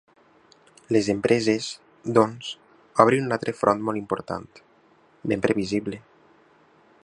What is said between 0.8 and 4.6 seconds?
Les empreses, doncs, obren un altre front molt important,